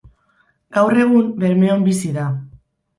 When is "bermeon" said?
1.45-1.89